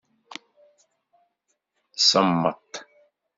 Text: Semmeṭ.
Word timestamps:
Semmeṭ. 2.09 2.71